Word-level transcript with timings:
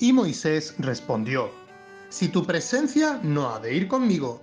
Y 0.00 0.12
Moisés 0.12 0.74
respondió, 0.78 1.50
Si 2.08 2.28
tu 2.28 2.46
presencia 2.46 3.18
no 3.22 3.52
ha 3.52 3.58
de 3.58 3.74
ir 3.74 3.88
conmigo, 3.88 4.40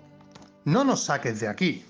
no 0.66 0.84
nos 0.84 1.06
saques 1.06 1.40
de 1.40 1.48
aquí. 1.48 1.86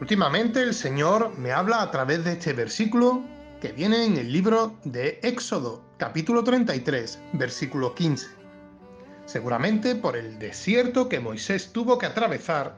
Últimamente 0.00 0.60
el 0.62 0.74
Señor 0.74 1.38
me 1.38 1.52
habla 1.52 1.80
a 1.80 1.90
través 1.92 2.24
de 2.24 2.32
este 2.32 2.54
versículo 2.54 3.22
que 3.60 3.70
viene 3.70 4.04
en 4.04 4.16
el 4.16 4.32
libro 4.32 4.76
de 4.82 5.20
Éxodo, 5.22 5.84
capítulo 5.96 6.42
33, 6.42 7.20
versículo 7.34 7.94
15. 7.94 8.26
Seguramente 9.24 9.94
por 9.94 10.16
el 10.16 10.40
desierto 10.40 11.08
que 11.08 11.20
Moisés 11.20 11.72
tuvo 11.72 11.98
que 11.98 12.06
atravesar, 12.06 12.76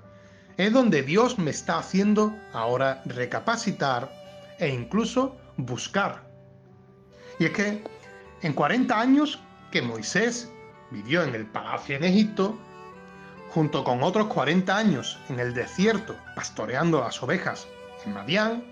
es 0.58 0.70
donde 0.70 1.02
Dios 1.02 1.38
me 1.38 1.50
está 1.50 1.78
haciendo 1.78 2.36
ahora 2.52 3.02
recapacitar 3.06 4.12
e 4.58 4.68
incluso 4.68 5.34
buscar. 5.56 6.28
Y 7.38 7.46
es 7.46 7.52
que 7.52 7.82
en 8.42 8.52
40 8.52 8.98
años 8.98 9.40
que 9.70 9.82
Moisés 9.82 10.50
vivió 10.90 11.22
en 11.22 11.34
el 11.34 11.46
palacio 11.46 11.96
en 11.96 12.04
Egipto, 12.04 12.58
junto 13.50 13.84
con 13.84 14.02
otros 14.02 14.26
40 14.26 14.76
años 14.76 15.18
en 15.28 15.40
el 15.40 15.54
desierto 15.54 16.16
pastoreando 16.34 17.00
las 17.00 17.22
ovejas 17.22 17.66
en 18.04 18.14
Madián, 18.14 18.64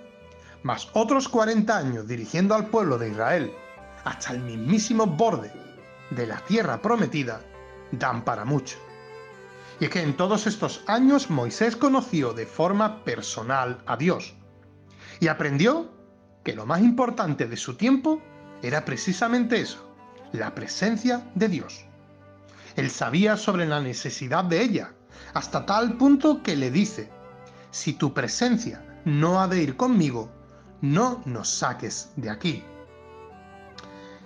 más 0.62 0.88
otros 0.93 1.29
40 1.29 1.77
años 1.77 2.07
dirigiendo 2.07 2.55
al 2.55 2.66
pueblo 2.66 2.98
de 2.98 3.11
Israel 3.11 3.52
hasta 4.05 4.33
el 4.33 4.41
mismísimo 4.41 5.07
borde 5.07 5.52
de 6.10 6.27
la 6.27 6.38
tierra 6.38 6.80
prometida, 6.80 7.41
dan 7.93 8.24
para 8.24 8.45
mucho. 8.45 8.77
Y 9.80 9.85
es 9.85 9.91
que 9.91 10.02
en 10.02 10.16
todos 10.16 10.47
estos 10.47 10.83
años 10.87 11.30
Moisés 11.30 11.77
conoció 11.77 12.33
de 12.33 12.47
forma 12.47 13.02
personal 13.05 13.83
a 13.87 13.97
Dios 13.97 14.35
y 15.21 15.29
aprendió 15.29 15.91
que 16.45 16.55
lo 16.55 16.66
más 16.66 16.80
importante 16.80 17.47
de 17.47 17.57
su 17.57 17.77
tiempo 17.77 18.21
era 18.63 18.85
precisamente 18.85 19.60
eso, 19.60 19.93
la 20.32 20.55
presencia 20.55 21.23
de 21.35 21.49
Dios. 21.49 21.85
Él 22.77 22.91
sabía 22.91 23.37
sobre 23.37 23.66
la 23.66 23.80
necesidad 23.80 24.45
de 24.45 24.63
ella, 24.63 24.93
hasta 25.35 25.66
tal 25.66 25.96
punto 25.99 26.43
que 26.43 26.57
le 26.57 26.71
dice, 26.71 27.10
si 27.71 27.93
tu 27.93 28.15
presencia 28.15 28.82
no 29.04 29.43
ha 29.43 29.49
de 29.49 29.63
ir 29.63 29.77
conmigo, 29.77 30.30
no 30.80 31.23
nos 31.27 31.49
saques 31.49 32.10
de 32.16 32.30
aquí. 32.30 32.65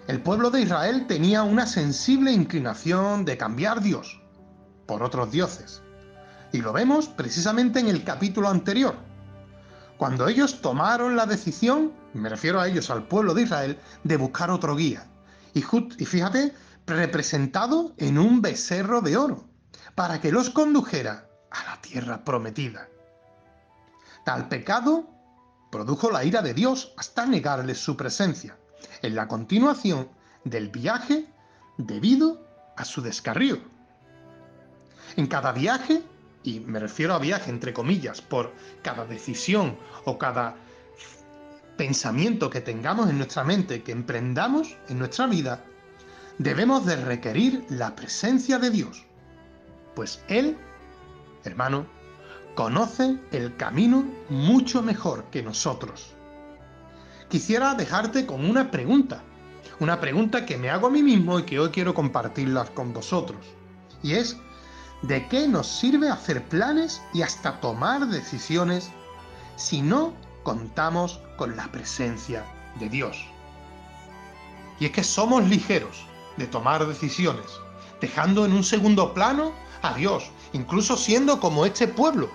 El 0.06 0.20
pueblo 0.20 0.50
de 0.50 0.62
Israel 0.62 1.06
tenía 1.08 1.42
una 1.42 1.66
sensible 1.66 2.30
inclinación 2.30 3.24
de 3.24 3.36
cambiar 3.36 3.80
Dios 3.80 4.20
por 4.86 5.02
otros 5.02 5.32
dioses. 5.32 5.82
Y 6.52 6.58
lo 6.58 6.72
vemos 6.72 7.08
precisamente 7.08 7.80
en 7.80 7.88
el 7.88 8.04
capítulo 8.04 8.48
anterior. 8.48 8.94
Cuando 9.98 10.28
ellos 10.28 10.60
tomaron 10.60 11.16
la 11.16 11.26
decisión, 11.26 11.92
me 12.12 12.28
refiero 12.28 12.60
a 12.60 12.68
ellos, 12.68 12.90
al 12.90 13.06
pueblo 13.06 13.32
de 13.34 13.42
Israel, 13.42 13.78
de 14.04 14.16
buscar 14.16 14.50
otro 14.50 14.76
guía. 14.76 15.06
Y, 15.54 15.60
y 15.60 16.04
fíjate, 16.04 16.54
representado 16.86 17.94
en 17.96 18.18
un 18.18 18.42
becerro 18.42 19.00
de 19.00 19.16
oro, 19.16 19.48
para 19.94 20.20
que 20.20 20.30
los 20.30 20.50
condujera 20.50 21.28
a 21.50 21.64
la 21.64 21.80
tierra 21.80 22.24
prometida. 22.24 22.88
Tal 24.24 24.48
pecado 24.48 25.08
produjo 25.70 26.10
la 26.10 26.24
ira 26.24 26.42
de 26.42 26.52
Dios 26.52 26.92
hasta 26.96 27.24
negarles 27.26 27.78
su 27.78 27.96
presencia, 27.96 28.58
en 29.02 29.14
la 29.14 29.26
continuación 29.28 30.08
del 30.44 30.68
viaje 30.68 31.32
debido 31.78 32.46
a 32.76 32.84
su 32.84 33.00
descarrío. 33.00 33.58
En 35.16 35.26
cada 35.26 35.52
viaje, 35.52 36.02
y 36.46 36.60
me 36.60 36.78
refiero 36.78 37.12
a 37.12 37.18
viaje 37.18 37.50
entre 37.50 37.74
comillas, 37.74 38.22
por 38.22 38.52
cada 38.80 39.04
decisión 39.04 39.76
o 40.04 40.16
cada 40.16 40.54
pensamiento 41.76 42.48
que 42.48 42.60
tengamos 42.60 43.10
en 43.10 43.18
nuestra 43.18 43.42
mente, 43.42 43.82
que 43.82 43.90
emprendamos 43.90 44.76
en 44.88 45.00
nuestra 45.00 45.26
vida, 45.26 45.64
debemos 46.38 46.86
de 46.86 46.96
requerir 46.96 47.64
la 47.68 47.96
presencia 47.96 48.58
de 48.60 48.70
Dios, 48.70 49.04
pues 49.96 50.22
Él, 50.28 50.56
hermano, 51.44 51.84
conoce 52.54 53.18
el 53.32 53.56
camino 53.56 54.06
mucho 54.28 54.82
mejor 54.82 55.24
que 55.24 55.42
nosotros. 55.42 56.14
Quisiera 57.28 57.74
dejarte 57.74 58.24
con 58.24 58.48
una 58.48 58.70
pregunta, 58.70 59.24
una 59.80 60.00
pregunta 60.00 60.46
que 60.46 60.56
me 60.56 60.70
hago 60.70 60.86
a 60.86 60.90
mí 60.90 61.02
mismo 61.02 61.40
y 61.40 61.42
que 61.42 61.58
hoy 61.58 61.70
quiero 61.70 61.92
compartirla 61.92 62.66
con 62.66 62.92
vosotros. 62.92 63.44
Y 64.02 64.12
es, 64.12 64.36
¿de 65.02 65.26
qué 65.28 65.46
nos 65.46 65.66
sirve 65.66 66.08
hacer 66.08 66.42
planes 66.48 67.02
y 67.12 67.22
hasta 67.22 67.60
tomar 67.60 68.06
decisiones 68.06 68.90
si 69.56 69.82
no 69.82 70.14
contamos 70.42 71.20
con 71.36 71.56
la 71.56 71.70
presencia 71.70 72.44
de 72.78 72.88
Dios? 72.88 73.16
Y 74.80 74.86
es 74.86 74.90
que 74.92 75.04
somos 75.04 75.44
ligeros, 75.48 76.04
de 76.36 76.46
tomar 76.46 76.86
decisiones, 76.86 77.46
dejando 78.00 78.44
en 78.44 78.52
un 78.52 78.62
segundo 78.62 79.14
plano 79.14 79.52
a 79.82 79.94
Dios, 79.94 80.30
incluso 80.52 80.96
siendo 80.96 81.40
como 81.40 81.64
este 81.64 81.88
pueblo, 81.88 82.28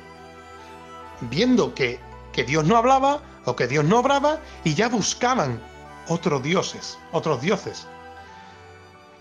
viendo 1.29 1.73
que, 1.75 1.99
que 2.33 2.43
Dios 2.43 2.65
no 2.65 2.77
hablaba 2.77 3.21
o 3.45 3.55
que 3.55 3.67
Dios 3.67 3.85
no 3.85 3.99
obraba 3.99 4.39
y 4.63 4.73
ya 4.73 4.89
buscaban 4.89 5.61
otros 6.07 6.41
dioses, 6.41 6.97
otros 7.11 7.41
dioses. 7.41 7.87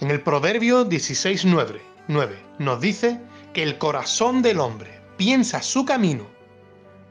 En 0.01 0.11
el 0.11 0.23
Proverbio 0.23 0.89
16.9 0.89 1.91
9, 2.11 2.43
nos 2.59 2.81
dice 2.81 3.21
que 3.53 3.63
el 3.63 3.79
corazón 3.79 4.43
del 4.43 4.61
hombre 4.61 5.01
piensa 5.17 5.63
su 5.63 5.85
camino, 5.85 6.27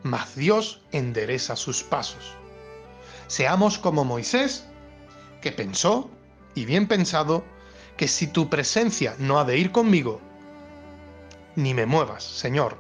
mas 0.03 0.35
Dios 0.35 0.81
endereza 0.91 1.55
sus 1.55 1.83
pasos. 1.83 2.33
Seamos 3.27 3.77
como 3.77 4.05
Moisés, 4.05 4.65
que 5.41 5.51
pensó, 5.51 6.09
y 6.55 6.65
bien 6.65 6.87
pensado, 6.87 7.43
que 7.97 8.07
si 8.07 8.27
tu 8.27 8.49
presencia 8.49 9.15
no 9.19 9.39
ha 9.39 9.45
de 9.45 9.57
ir 9.57 9.71
conmigo, 9.71 10.21
ni 11.55 11.73
me 11.73 11.85
muevas, 11.85 12.23
Señor, 12.23 12.77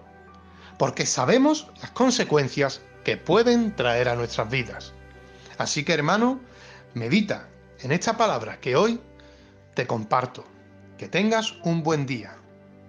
porque 0.77 1.05
sabemos 1.05 1.67
las 1.81 1.91
consecuencias 1.91 2.81
que 3.03 3.17
pueden 3.17 3.75
traer 3.75 4.09
a 4.09 4.15
nuestras 4.15 4.49
vidas. 4.49 4.93
Así 5.57 5.83
que 5.83 5.93
hermano, 5.93 6.39
medita 6.93 7.49
en 7.81 7.91
esta 7.91 8.17
palabra 8.17 8.59
que 8.59 8.75
hoy 8.75 9.01
te 9.73 9.85
comparto. 9.85 10.45
Que 10.97 11.07
tengas 11.07 11.53
un 11.63 11.83
buen 11.83 12.05
día. 12.05 12.35